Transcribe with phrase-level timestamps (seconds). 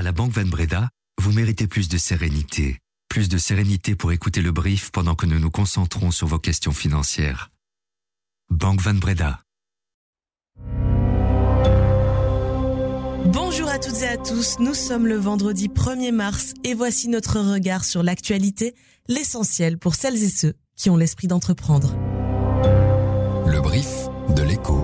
[0.00, 0.88] À la Banque Van Breda,
[1.20, 2.78] vous méritez plus de sérénité.
[3.10, 6.72] Plus de sérénité pour écouter le brief pendant que nous nous concentrons sur vos questions
[6.72, 7.50] financières.
[8.48, 9.40] Banque Van Breda.
[13.26, 17.38] Bonjour à toutes et à tous, nous sommes le vendredi 1er mars et voici notre
[17.38, 18.74] regard sur l'actualité,
[19.06, 21.94] l'essentiel pour celles et ceux qui ont l'esprit d'entreprendre.
[23.46, 24.82] Le brief de l'écho.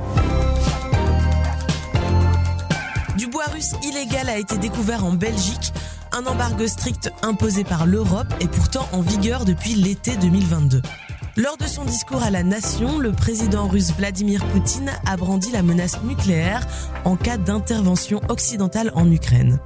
[3.52, 5.72] Russe illégal a été découvert en Belgique.
[6.12, 10.82] Un embargo strict imposé par l'Europe est pourtant en vigueur depuis l'été 2022.
[11.36, 15.62] Lors de son discours à la nation, le président russe Vladimir Poutine a brandi la
[15.62, 16.66] menace nucléaire
[17.04, 19.58] en cas d'intervention occidentale en Ukraine.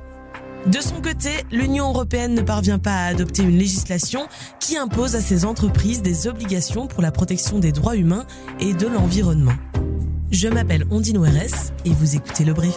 [0.66, 4.27] De son côté, l'Union européenne ne parvient pas à adopter une législation
[4.59, 8.27] qui impose à ses entreprises des obligations pour la protection des droits humains
[8.59, 9.55] et de l'environnement.
[10.30, 12.77] Je m'appelle Ondine Oueres et vous écoutez le brief.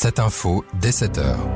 [0.00, 1.48] Cette info dès 7 heures.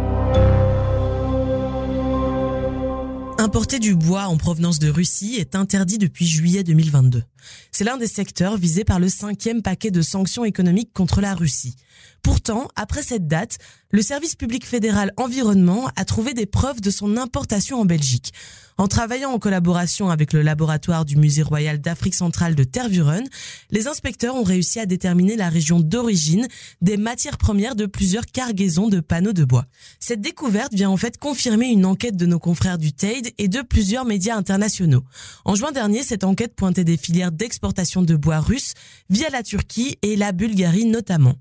[3.39, 7.23] Importer du bois en provenance de Russie est interdit depuis juillet 2022.
[7.71, 11.77] C'est l'un des secteurs visés par le cinquième paquet de sanctions économiques contre la Russie.
[12.25, 13.59] Pourtant, après cette date,
[13.93, 18.33] le service public fédéral environnement a trouvé des preuves de son importation en Belgique.
[18.79, 23.25] En travaillant en collaboration avec le laboratoire du Musée royal d'Afrique centrale de Tervuren,
[23.71, 26.49] les inspecteurs ont réussi à déterminer la région d'origine
[26.81, 29.67] des matières premières de plusieurs cargaisons de panneaux de bois.
[30.01, 33.61] Cette découverte vient en fait confirmer une enquête de nos confrères du TAID et de
[33.61, 35.05] plusieurs médias internationaux.
[35.45, 38.73] En juin dernier, cette enquête pointait des filières d'exportation de bois russe
[39.11, 41.35] via la Turquie et la Bulgarie notamment.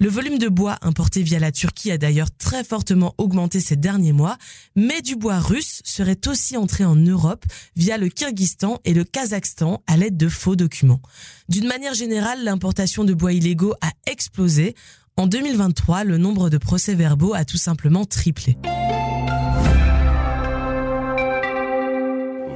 [0.00, 4.12] Le volume de bois importé via la Turquie a d'ailleurs très fortement augmenté ces derniers
[4.12, 4.38] mois,
[4.74, 7.44] mais du bois russe serait aussi entré en Europe
[7.76, 11.00] via le Kyrgyzstan et le Kazakhstan à l'aide de faux documents.
[11.48, 14.74] D'une manière générale, l'importation de bois illégaux a explosé.
[15.16, 18.56] En 2023, le nombre de procès-verbaux a tout simplement triplé.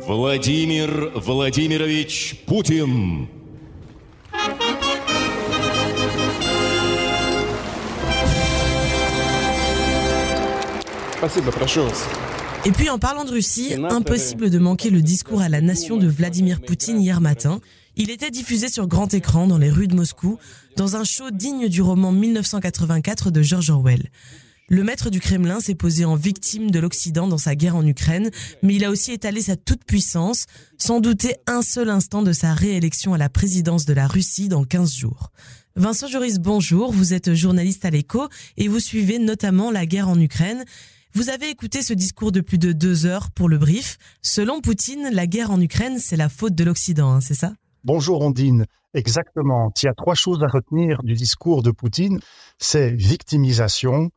[0.06, 3.26] Vladimir Vladimirovich Poutine.
[12.64, 16.06] Et puis en parlant de Russie, impossible de manquer le discours à la nation de
[16.06, 17.60] Vladimir Poutine hier matin.
[17.96, 20.38] Il était diffusé sur grand écran dans les rues de Moscou,
[20.76, 24.10] dans un show digne du roman 1984 de George Orwell.
[24.68, 28.30] Le maître du Kremlin s'est posé en victime de l'Occident dans sa guerre en Ukraine,
[28.62, 30.46] mais il a aussi étalé sa toute-puissance,
[30.78, 34.64] sans douter un seul instant de sa réélection à la présidence de la Russie dans
[34.64, 35.32] 15 jours.
[35.74, 40.20] Vincent Joris, bonjour, vous êtes journaliste à l'écho et vous suivez notamment la guerre en
[40.20, 40.64] Ukraine.
[41.14, 43.98] Vous avez écouté ce discours de plus de deux heures pour le brief.
[44.22, 47.52] Selon Poutine, la guerre en Ukraine, c'est la faute de l'Occident, hein, c'est ça?
[47.84, 48.64] Bonjour Ondine,
[48.94, 49.70] exactement.
[49.82, 52.18] Il y a trois choses à retenir du discours de Poutine.
[52.56, 54.08] C'est victimisation,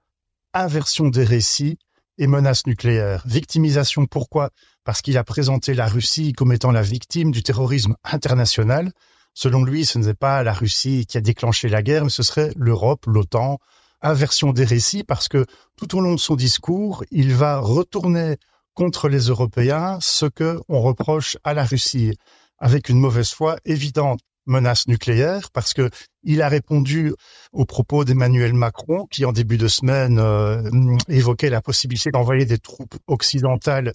[0.54, 1.78] inversion des récits
[2.18, 3.24] et menace nucléaire.
[3.26, 4.52] Victimisation, pourquoi?
[4.86, 8.94] Parce qu'il a présenté la Russie comme étant la victime du terrorisme international.
[9.34, 12.54] Selon lui, ce n'est pas la Russie qui a déclenché la guerre, mais ce serait
[12.56, 13.60] l'Europe, l'OTAN,
[14.06, 15.46] inversion des récits parce que
[15.76, 18.38] tout au long de son discours, il va retourner
[18.74, 22.14] contre les Européens ce que on reproche à la Russie
[22.60, 25.90] avec une mauvaise foi évidente menace nucléaire parce que
[26.24, 27.14] il a répondu
[27.52, 30.62] aux propos d'Emmanuel Macron qui en début de semaine euh,
[31.08, 33.94] évoquait la possibilité d'envoyer des troupes occidentales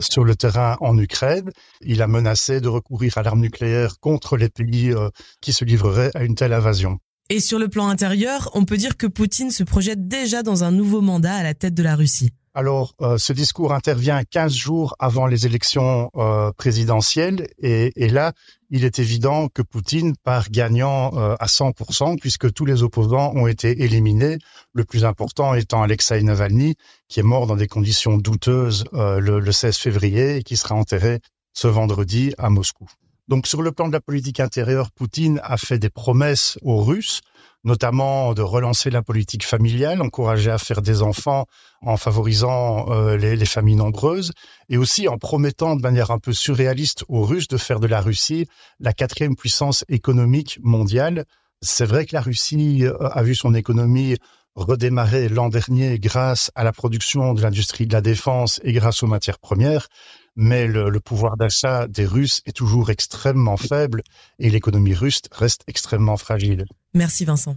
[0.00, 1.50] sur le terrain en Ukraine.
[1.80, 5.10] Il a menacé de recourir à l'arme nucléaire contre les pays euh,
[5.40, 6.98] qui se livreraient à une telle invasion.
[7.30, 10.70] Et sur le plan intérieur, on peut dire que Poutine se projette déjà dans un
[10.70, 12.32] nouveau mandat à la tête de la Russie.
[12.52, 18.32] Alors, euh, ce discours intervient 15 jours avant les élections euh, présidentielles et, là,
[18.70, 23.46] il est évident que Poutine part gagnant euh, à 100% puisque tous les opposants ont
[23.46, 24.38] été éliminés,
[24.74, 26.76] le plus important étant Alexei Navalny,
[27.08, 31.20] qui est mort dans des conditions douteuses le, le 16 février et qui sera enterré
[31.54, 32.86] ce vendredi à Moscou.
[33.26, 37.22] Donc sur le plan de la politique intérieure, Poutine a fait des promesses aux Russes,
[37.64, 41.46] notamment de relancer la politique familiale, encourager à faire des enfants
[41.80, 44.32] en favorisant euh, les, les, familles nombreuses,
[44.68, 48.02] et aussi en promettant de manière un peu surréaliste aux Russes de faire de la
[48.02, 48.46] Russie
[48.78, 51.24] la quatrième puissance économique mondiale.
[51.62, 54.16] C'est vrai que la Russie euh, a vu son économie
[54.54, 59.06] redémarrer l'an dernier grâce à la production de l'industrie de la défense et grâce aux
[59.06, 59.88] matières premières,
[60.36, 64.02] mais le, le pouvoir d'achat des Russes est toujours extrêmement faible
[64.38, 66.66] et l'économie russe reste extrêmement fragile.
[66.94, 67.56] Merci Vincent.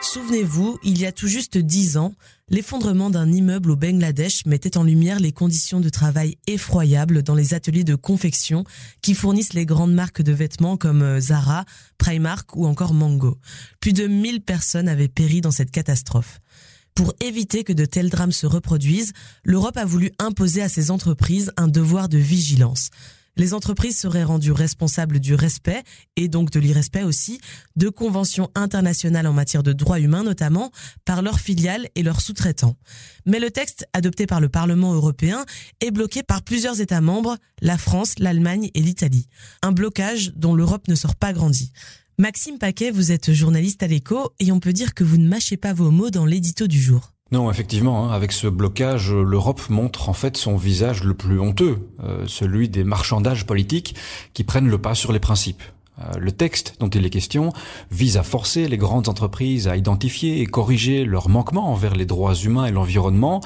[0.00, 2.14] Souvenez-vous, il y a tout juste dix ans,
[2.50, 7.52] L'effondrement d'un immeuble au Bangladesh mettait en lumière les conditions de travail effroyables dans les
[7.52, 8.64] ateliers de confection
[9.02, 11.66] qui fournissent les grandes marques de vêtements comme euh, Zara,
[11.98, 13.38] Primark ou encore Mango.
[13.80, 16.40] Plus de 1000 personnes avaient péri dans cette catastrophe.
[16.98, 19.12] Pour éviter que de tels drames se reproduisent,
[19.44, 22.90] l'Europe a voulu imposer à ses entreprises un devoir de vigilance
[23.38, 25.82] les entreprises seraient rendues responsables du respect,
[26.16, 27.40] et donc de l'irrespect aussi,
[27.76, 30.72] de conventions internationales en matière de droits humains notamment,
[31.04, 32.76] par leurs filiales et leurs sous-traitants.
[33.24, 35.46] Mais le texte adopté par le Parlement européen
[35.80, 39.28] est bloqué par plusieurs États membres, la France, l'Allemagne et l'Italie.
[39.62, 41.72] Un blocage dont l'Europe ne sort pas grandie.
[42.20, 45.56] Maxime Paquet, vous êtes journaliste à l'écho et on peut dire que vous ne mâchez
[45.56, 47.12] pas vos mots dans l'édito du jour.
[47.30, 51.78] Non, effectivement, hein, avec ce blocage, l'Europe montre en fait son visage le plus honteux,
[52.02, 53.94] euh, celui des marchandages politiques
[54.34, 55.62] qui prennent le pas sur les principes.
[56.00, 57.52] Euh, le texte dont il est question
[57.90, 62.34] vise à forcer les grandes entreprises à identifier et corriger leurs manquements envers les droits
[62.34, 63.40] humains et l'environnement,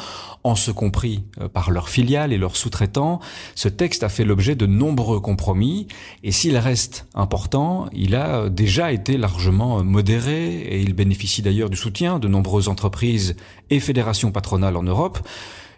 [0.45, 3.21] en ce compris euh, par leurs filiales et leurs sous-traitants.
[3.55, 5.87] Ce texte a fait l'objet de nombreux compromis
[6.23, 11.77] et s'il reste important, il a déjà été largement modéré et il bénéficie d'ailleurs du
[11.77, 13.37] soutien de nombreuses entreprises
[13.71, 15.19] et fédérations patronales en Europe.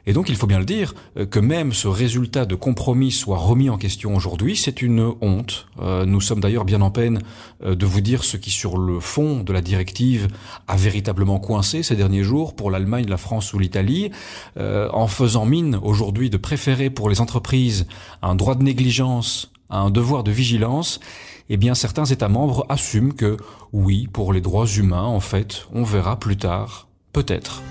[0.06, 3.38] Et donc, il faut bien le dire, euh, que même ce résultat de compromis soit
[3.38, 5.66] remis en question aujourd'hui, c'est une honte.
[5.80, 7.20] Euh, nous sommes d'ailleurs bien en peine
[7.64, 10.28] euh, de vous dire ce qui, sur le fond de la directive,
[10.68, 14.10] a véritablement coincé ces derniers jours pour l'Allemagne, la France ou l'Italie,
[14.56, 17.86] en faisant mine aujourd'hui de préférer pour les entreprises
[18.22, 21.00] un droit de négligence à un devoir de vigilance,
[21.48, 23.36] eh bien certains États membres assument que
[23.72, 27.62] oui, pour les droits humains, en fait, on verra plus tard, peut-être.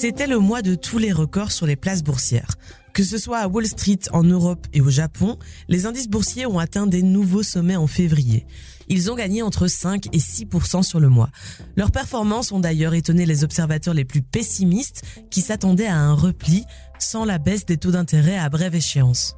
[0.00, 2.54] C'était le mois de tous les records sur les places boursières.
[2.94, 5.36] Que ce soit à Wall Street, en Europe et au Japon,
[5.68, 8.46] les indices boursiers ont atteint des nouveaux sommets en février.
[8.88, 11.28] Ils ont gagné entre 5 et 6% sur le mois.
[11.76, 16.64] Leurs performances ont d'ailleurs étonné les observateurs les plus pessimistes qui s'attendaient à un repli
[16.98, 19.36] sans la baisse des taux d'intérêt à brève échéance.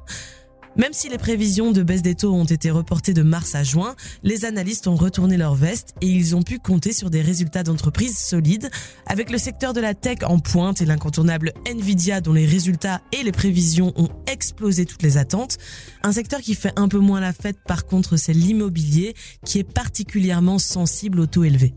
[0.75, 3.95] Même si les prévisions de baisse des taux ont été reportées de mars à juin,
[4.23, 8.17] les analystes ont retourné leur veste et ils ont pu compter sur des résultats d'entreprises
[8.17, 8.71] solides,
[9.05, 13.21] avec le secteur de la tech en pointe et l'incontournable Nvidia dont les résultats et
[13.21, 15.57] les prévisions ont explosé toutes les attentes.
[16.01, 19.13] Un secteur qui fait un peu moins la fête par contre c'est l'immobilier
[19.45, 21.75] qui est particulièrement sensible aux taux élevés.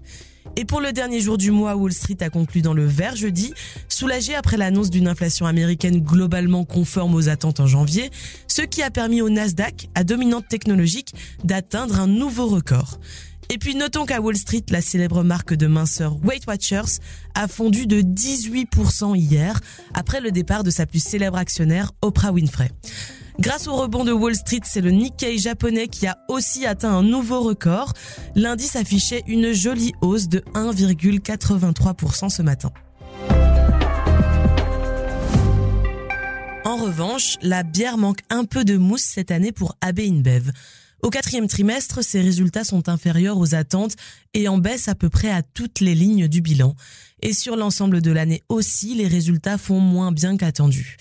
[0.59, 3.53] Et pour le dernier jour du mois, Wall Street a conclu dans le vert jeudi,
[3.91, 8.11] soulagé après l'annonce d'une inflation américaine globalement conforme aux attentes en janvier,
[8.49, 11.15] ce qui a permis au Nasdaq, à dominante technologique,
[11.45, 12.99] d'atteindre un nouveau record.
[13.51, 17.01] Et puis notons qu'à Wall Street, la célèbre marque de minceur Weight Watchers
[17.35, 19.61] a fondu de 18% hier,
[19.93, 22.71] après le départ de sa plus célèbre actionnaire, Oprah Winfrey.
[23.39, 27.03] Grâce au rebond de Wall Street, c'est le Nikkei japonais qui a aussi atteint un
[27.03, 27.93] nouveau record.
[28.35, 32.73] L'indice affichait une jolie hausse de 1,83% ce matin.
[36.65, 40.51] En revanche, la bière manque un peu de mousse cette année pour AB InBev.
[41.03, 43.97] Au quatrième trimestre, ses résultats sont inférieurs aux attentes
[44.35, 46.75] et en baisse à peu près à toutes les lignes du bilan.
[47.23, 50.97] Et sur l'ensemble de l'année aussi, les résultats font moins bien qu'attendu.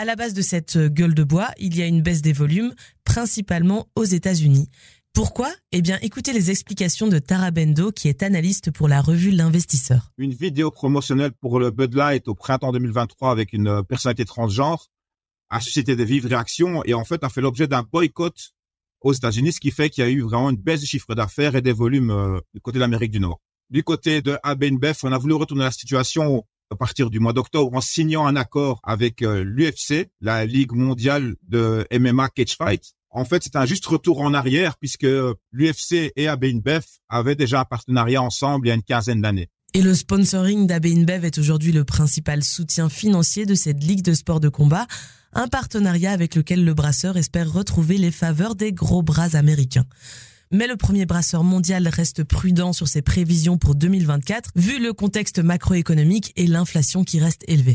[0.00, 2.72] À la base de cette gueule de bois, il y a une baisse des volumes,
[3.02, 4.68] principalement aux États-Unis.
[5.12, 5.52] Pourquoi?
[5.72, 10.12] Eh bien, écoutez les explications de Tara Bendo, qui est analyste pour la revue L'Investisseur.
[10.16, 14.86] Une vidéo promotionnelle pour le Bud Light au printemps 2023 avec une personnalité transgenre
[15.50, 18.52] a suscité de vives réactions et en fait a fait l'objet d'un boycott
[19.00, 21.56] aux États-Unis, ce qui fait qu'il y a eu vraiment une baisse du chiffre d'affaires
[21.56, 23.40] et des volumes euh, du côté de l'Amérique du Nord.
[23.68, 24.62] Du côté de AB
[25.02, 28.80] on a voulu retourner la situation à partir du mois d'octobre en signant un accord
[28.82, 32.94] avec euh, l'UFC, la Ligue mondiale de MMA Cage Fight.
[33.10, 35.06] En fait, c'est un juste retour en arrière puisque
[35.52, 39.48] l'UFC et AB InBev avaient déjà un partenariat ensemble il y a une quinzaine d'années.
[39.74, 44.14] Et le sponsoring d'AB InBev est aujourd'hui le principal soutien financier de cette ligue de
[44.14, 44.86] sport de combat,
[45.34, 49.84] un partenariat avec lequel le brasseur espère retrouver les faveurs des gros bras américains.
[50.50, 55.40] Mais le premier brasseur mondial reste prudent sur ses prévisions pour 2024, vu le contexte
[55.40, 57.74] macroéconomique et l'inflation qui reste élevée.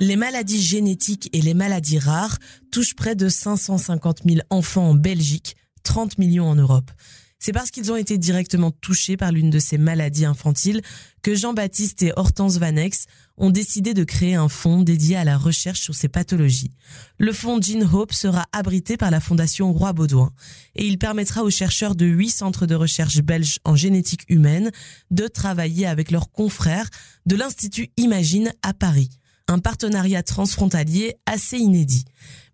[0.00, 2.38] Les maladies génétiques et les maladies rares
[2.70, 6.90] touchent près de 550 000 enfants en Belgique, 30 millions en Europe.
[7.44, 10.80] C'est parce qu'ils ont été directement touchés par l'une de ces maladies infantiles
[11.22, 13.06] que Jean-Baptiste et Hortense Vanex
[13.36, 16.70] ont décidé de créer un fonds dédié à la recherche sur ces pathologies.
[17.18, 20.30] Le fonds Gene Hope sera abrité par la Fondation Roi Baudouin
[20.76, 24.70] et il permettra aux chercheurs de huit centres de recherche belges en génétique humaine
[25.10, 26.90] de travailler avec leurs confrères
[27.26, 29.10] de l'Institut Imagine à Paris
[29.52, 32.04] un partenariat transfrontalier assez inédit.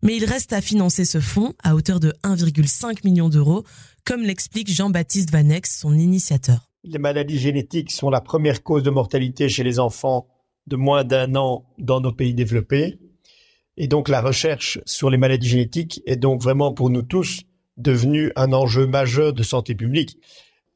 [0.03, 3.65] Mais il reste à financer ce fonds à hauteur de 1,5 million d'euros,
[4.05, 6.71] comme l'explique Jean-Baptiste Vanex, son initiateur.
[6.85, 10.29] Les maladies génétiques sont la première cause de mortalité chez les enfants
[10.67, 12.99] de moins d'un an dans nos pays développés.
[13.77, 17.43] Et donc la recherche sur les maladies génétiques est donc vraiment pour nous tous
[17.77, 20.19] devenue un enjeu majeur de santé publique.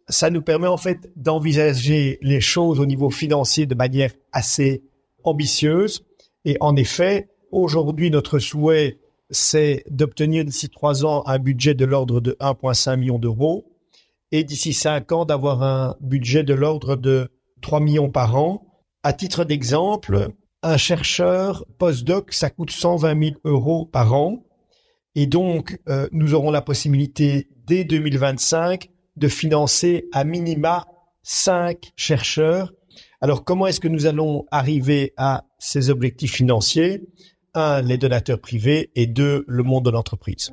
[0.09, 4.85] Ça nous permet en fait d'envisager les choses au niveau financier de manière assez
[5.25, 6.05] ambitieuse.
[6.45, 8.99] Et en effet, aujourd'hui, notre souhait,
[9.31, 13.65] c'est d'obtenir d'ici trois ans un budget de l'ordre de 1,5 million d'euros
[14.31, 17.31] et d'ici cinq ans d'avoir un budget de l'ordre de
[17.61, 18.67] 3 millions par an.
[19.03, 20.29] À titre d'exemple,
[20.63, 24.45] un chercheur postdoc, ça coûte 120 000 euros par an.
[25.15, 30.87] Et donc, euh, nous aurons la possibilité, dès 2025, de financer à minima
[31.23, 32.73] cinq chercheurs.
[33.23, 37.05] Alors, comment est-ce que nous allons arriver à ces objectifs financiers?
[37.55, 40.51] Un, les donateurs privés et deux, le monde de l'entreprise.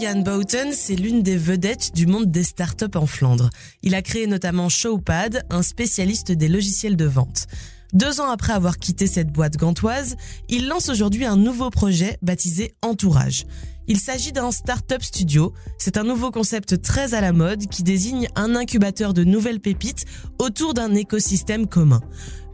[0.00, 3.50] Jan Bouten, c'est l'une des vedettes du monde des startups en Flandre.
[3.82, 7.46] Il a créé notamment Showpad, un spécialiste des logiciels de vente.
[7.92, 10.16] Deux ans après avoir quitté cette boîte gantoise,
[10.48, 13.44] il lance aujourd'hui un nouveau projet baptisé Entourage.
[13.90, 15.52] Il s'agit d'un startup studio.
[15.76, 20.04] C'est un nouveau concept très à la mode qui désigne un incubateur de nouvelles pépites
[20.38, 22.00] autour d'un écosystème commun.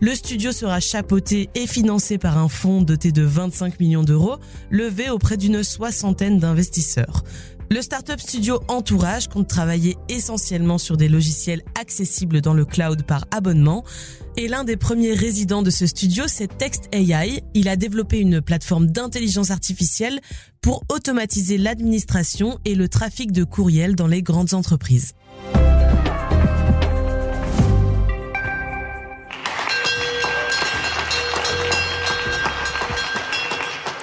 [0.01, 4.37] Le studio sera chapeauté et financé par un fonds doté de 25 millions d'euros,
[4.71, 7.23] levé auprès d'une soixantaine d'investisseurs.
[7.69, 13.25] Le startup studio Entourage compte travailler essentiellement sur des logiciels accessibles dans le cloud par
[13.33, 13.85] abonnement.
[14.37, 17.43] Et l'un des premiers résidents de ce studio, c'est Text AI.
[17.55, 20.21] Il a développé une plateforme d'intelligence artificielle
[20.61, 25.15] pour automatiser l'administration et le trafic de courriel dans les grandes entreprises.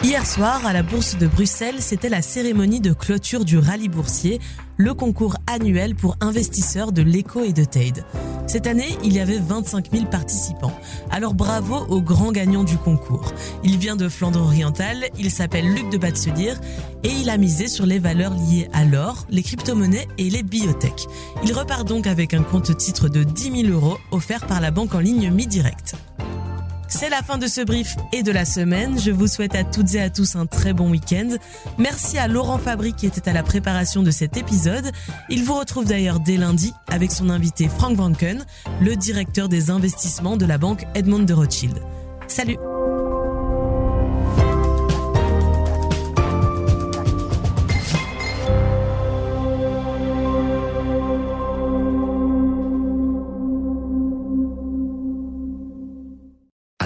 [0.03, 4.41] Hier soir, à la Bourse de Bruxelles, c'était la cérémonie de clôture du rallye boursier,
[4.75, 8.03] le concours annuel pour investisseurs de l'éco et de Tade.
[8.45, 10.77] Cette année, il y avait 25 000 participants.
[11.10, 13.31] Alors bravo au grand gagnant du concours.
[13.63, 16.55] Il vient de Flandre orientale, il s'appelle Luc de Batselier
[17.03, 21.07] et il a misé sur les valeurs liées à l'or, les crypto-monnaies et les biotech.
[21.45, 24.95] Il repart donc avec un compte titre de 10 000 euros offert par la banque
[24.95, 25.95] en ligne Mi-Direct.
[26.96, 29.00] C'est la fin de ce brief et de la semaine.
[29.00, 31.28] Je vous souhaite à toutes et à tous un très bon week-end.
[31.80, 34.92] Merci à Laurent Fabry qui était à la préparation de cet épisode.
[35.28, 38.46] Il vous retrouve d'ailleurs dès lundi avec son invité Frank Vanken,
[38.80, 41.82] le directeur des investissements de la banque Edmond de Rothschild.
[42.28, 42.58] Salut